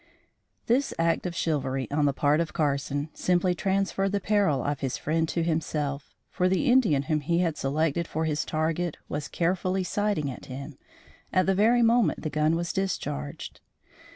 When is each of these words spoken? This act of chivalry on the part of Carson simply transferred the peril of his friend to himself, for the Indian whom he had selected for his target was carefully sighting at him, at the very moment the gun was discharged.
This 0.65 0.95
act 0.97 1.27
of 1.27 1.35
chivalry 1.35 1.87
on 1.91 2.05
the 2.05 2.11
part 2.11 2.39
of 2.39 2.53
Carson 2.53 3.11
simply 3.13 3.53
transferred 3.53 4.11
the 4.13 4.19
peril 4.19 4.63
of 4.63 4.79
his 4.79 4.97
friend 4.97 5.29
to 5.29 5.43
himself, 5.43 6.15
for 6.31 6.49
the 6.49 6.65
Indian 6.71 7.03
whom 7.03 7.19
he 7.21 7.37
had 7.37 7.55
selected 7.55 8.07
for 8.07 8.25
his 8.25 8.43
target 8.43 8.97
was 9.09 9.27
carefully 9.27 9.83
sighting 9.83 10.31
at 10.31 10.47
him, 10.47 10.75
at 11.31 11.45
the 11.45 11.53
very 11.53 11.83
moment 11.83 12.23
the 12.23 12.31
gun 12.31 12.55
was 12.55 12.73
discharged. 12.73 13.61